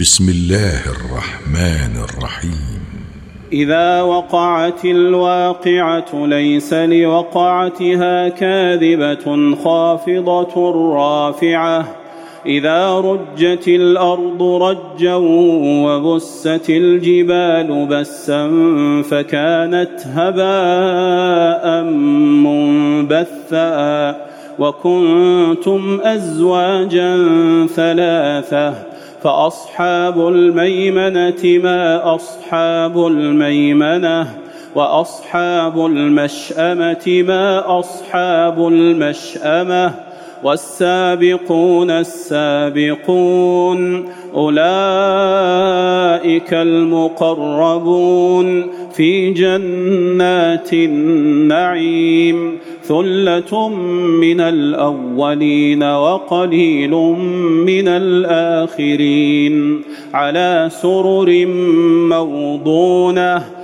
بسم 0.00 0.28
الله 0.28 0.80
الرحمن 0.86 2.04
الرحيم. 2.04 2.80
إذا 3.52 4.02
وقعت 4.02 4.84
الواقعة 4.84 6.26
ليس 6.26 6.74
لوقعتها 6.74 8.28
كاذبة 8.28 9.56
خافضة 9.64 10.72
رافعة. 10.96 11.96
إذا 12.46 12.98
رجت 12.98 13.68
الأرض 13.68 14.42
رجا 14.42 15.14
وبست 15.14 16.64
الجبال 16.68 17.86
بسا 17.86 18.50
فكانت 19.10 20.06
هباء 20.06 21.82
منبثا. 22.44 24.16
وكنتم 24.58 26.00
أزواجا 26.02 27.16
ثلاثة. 27.66 28.93
فأصحاب 29.24 30.28
الميمنة 30.28 31.58
ما 31.62 32.14
أصحاب 32.14 33.06
الميمنة 33.06 34.38
وأصحاب 34.74 35.86
المشأمة 35.86 37.24
ما 37.28 37.78
أصحاب 37.78 38.68
المشأمة 38.68 39.94
والسابقون 40.44 41.90
السابقون 41.90 44.04
أولئك 44.34 44.64
المقربون 46.54 48.66
في 48.92 49.30
جنات 49.30 50.72
النعيم 50.72 52.58
ثلة 52.82 53.68
من 54.20 54.40
الأولين 54.40 55.82
وقليل 55.82 56.90
من 57.66 57.88
الآخرين 57.88 59.82
على 60.14 60.68
سرر 60.72 61.46
موضونة 62.08 63.63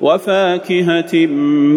وفاكهة 0.00 1.26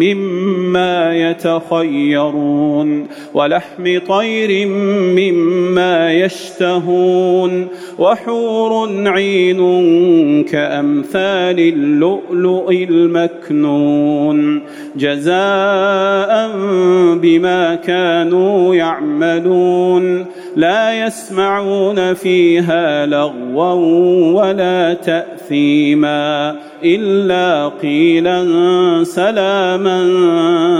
مما 0.00 1.16
يتخيرون 1.16 3.06
ولحم 3.34 3.98
طير 4.08 4.66
مما 5.16 6.12
يشتهون 6.12 7.68
وحور 7.98 8.88
عين 9.08 9.60
كأمثال 10.44 11.60
اللؤلؤ 11.60 12.72
المكنون 12.72 14.62
جزاء 14.96 16.50
بما 17.16 17.74
كانوا 17.74 18.74
يعملون 18.74 20.26
لا 20.56 21.06
يسمعون 21.06 22.14
فيها 22.14 23.06
لغوا 23.06 24.42
ولا 24.42 24.94
تأثيما 24.94 26.56
إلا 26.84 27.72
قيلا 27.82 28.44
سلاما 29.04 30.06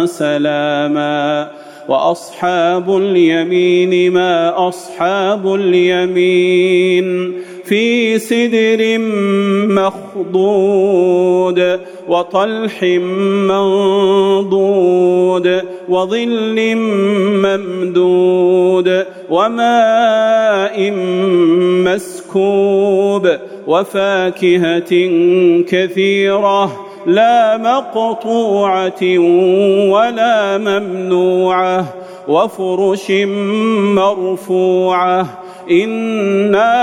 سلاما. 0.06 1.48
وأصحاب 1.88 2.96
اليمين 2.96 4.12
ما 4.12 4.68
أصحاب 4.68 5.54
اليمين. 5.54 7.32
في 7.64 8.18
سدر 8.18 8.98
مخضود. 9.68 11.80
وطلح 12.08 12.82
منضود 14.42 15.62
وظل 15.88 16.76
ممدود 17.44 19.04
وماء 19.30 20.90
مسكوب 21.86 23.28
وفاكهة 23.66 24.92
كثيرة 25.68 26.86
لا 27.06 27.56
مقطوعة 27.56 29.18
ولا 29.90 30.58
ممنوعة 30.58 31.84
وفرش 32.28 33.10
مرفوعة 33.96 35.42
إنا 35.70 36.82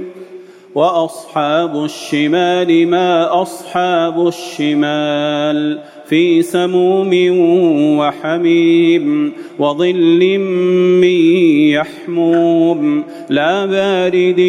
وأصحاب 0.75 1.83
الشمال 1.83 2.87
ما 2.87 3.41
أصحاب 3.41 4.27
الشمال 4.27 5.79
في 6.05 6.41
سموم 6.41 7.09
وحميم 7.99 9.33
وظل 9.59 10.37
من 11.01 11.15
يحموم 11.71 13.03
لا 13.29 13.65
بارد 13.65 14.39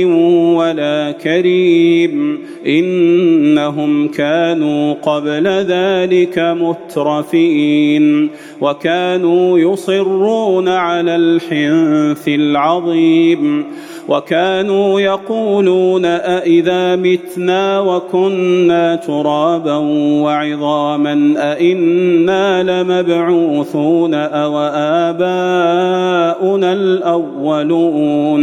ولا 0.56 1.12
كريم 1.22 2.38
إنهم 2.66 4.08
كانوا 4.08 4.94
قبل 4.94 5.48
ذلك 5.48 6.38
مترفين 6.38 8.30
وكانوا 8.60 9.58
يصرون 9.58 10.68
على 10.68 11.16
الحنث 11.16 12.28
العظيم 12.28 13.64
وكانوا 14.08 15.00
يقولون 15.00 16.04
أإذا 16.04 16.96
متنا 16.96 17.80
وكنا 17.80 18.96
ترابا 18.96 19.76
وعظاما 20.22 21.34
أإنا 21.36 22.62
لمبعوثون 22.62 24.14
أو 24.14 24.58
آباؤنا 25.08 26.72
الأولون 26.72 28.42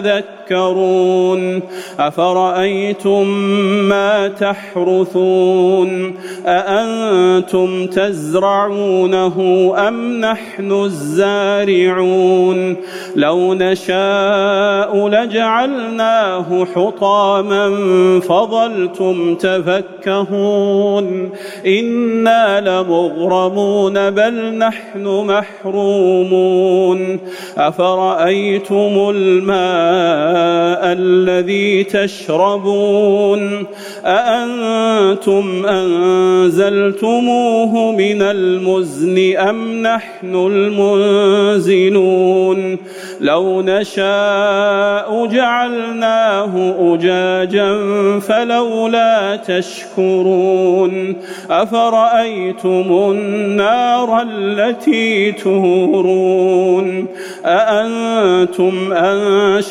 أفرأيتم 1.99 3.27
ما 3.89 4.27
تحرثون 4.27 6.15
أأنتم 6.45 7.87
تزرعونه 7.87 9.37
أم 9.87 10.21
نحن 10.21 10.71
الزارعون 10.71 12.75
لو 13.15 13.53
نشاء 13.53 15.07
لجعلناه 15.07 16.65
حطاما 16.75 17.69
فظلتم 18.19 19.35
تفكهون 19.35 21.29
إنا 21.65 22.61
لمغرمون 22.61 24.09
بل 24.09 24.57
نحن 24.57 25.25
محرومون 25.27 27.19
أفرأيتم 27.57 29.09
الماء 29.15 29.80
الذي 30.91 31.83
تشربون 31.83 33.65
أأنتم 34.05 35.65
أنزلتموه 35.65 37.31
من 37.91 38.21
المزن 38.21 39.37
أم 39.37 39.81
نحن 39.81 40.35
المنزلون 40.35 41.91
لو 43.21 43.61
نشاء 43.61 45.25
جعلناه 45.25 46.75
أجاجا 46.79 47.79
فلولا 48.19 49.35
تشكرون 49.35 51.15
أفرأيتم 51.49 53.11
النار 53.11 54.21
التي 54.21 55.31
تورون 55.31 57.05
أأنتم 57.45 58.93
أنشأتم 58.93 59.70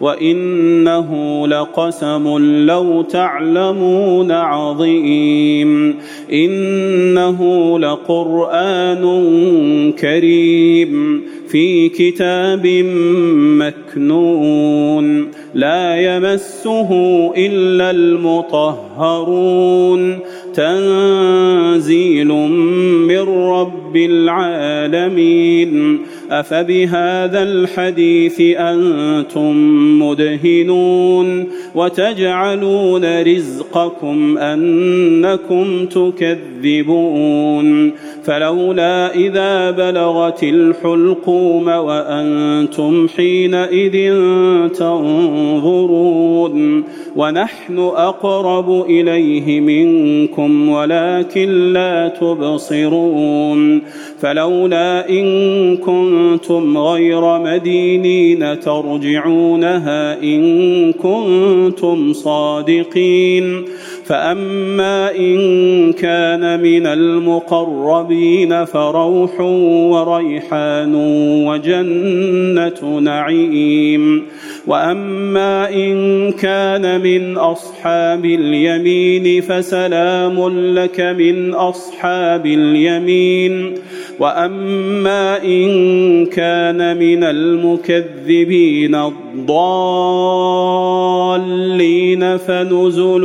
وانه 0.00 1.42
لقسم 1.48 2.38
لو 2.66 3.02
تعلمون 3.02 4.32
عظيم 4.32 5.96
انه 6.32 7.38
لقران 7.78 9.02
كريم 9.92 11.22
في 11.48 11.88
كتاب 11.88 12.66
مكنون 13.58 15.30
لا 15.54 15.96
يمسه 15.96 16.90
الا 17.36 17.90
المطهرون 17.90 19.46
تنزيل 20.56 22.28
من 23.08 23.24
رب 23.28 23.96
العالمين. 23.96 25.98
أفبهذا 26.30 27.42
الحديث 27.42 28.40
أنتم 28.40 29.52
مدهنون 30.02 31.46
وتجعلون 31.74 33.22
رزقكم 33.22 34.38
أنكم 34.38 35.86
تكذبون. 35.86 37.92
فلولا 38.26 39.14
إذا 39.14 39.70
بلغت 39.70 40.42
الحلقوم 40.42 41.68
وأنتم 41.68 43.08
حينئذ 43.08 44.14
تنظرون 44.68 46.56
ونحن 47.16 47.78
أقرب 47.78 48.84
إليه 48.90 49.60
منكم 49.60 50.68
ولكن 50.68 51.72
لا 51.72 52.08
تبصرون 52.08 53.82
فلولا 54.20 55.08
إن 55.08 55.76
كنتم 55.76 56.78
غير 56.78 57.38
مدينين 57.38 58.60
ترجعونها 58.60 60.22
إن 60.22 60.92
كنتم 60.92 62.12
صادقين 62.12 63.64
فاما 64.06 65.16
ان 65.16 65.92
كان 65.92 66.62
من 66.62 66.86
المقربين 66.86 68.64
فروح 68.64 69.40
وريحان 69.90 70.94
وجنه 71.46 72.98
نعيم 73.00 74.22
واما 74.66 75.74
ان 75.74 76.32
كان 76.32 77.00
من 77.00 77.36
اصحاب 77.36 78.24
اليمين 78.24 79.40
فسلام 79.40 80.48
لك 80.74 81.00
من 81.00 81.54
اصحاب 81.54 82.46
اليمين 82.46 83.74
واما 84.18 85.44
ان 85.44 86.26
كان 86.26 86.98
من 86.98 87.24
المكذبين 87.24 88.94
الضالين 88.94 89.66
فنزل 92.36 93.24